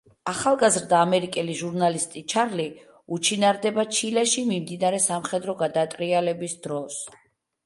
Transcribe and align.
ახალგაზრდა 0.31 1.01
ამერიკელი 1.07 1.57
ჟურნალისტი 1.59 2.23
ჩარლი 2.33 2.65
უჩინარდება 3.19 3.85
ჩილეში 3.99 4.45
მიმდინარე 4.49 5.03
სამხედრო 5.05 5.57
გადატრიალების 5.63 6.59
დროს. 6.67 6.99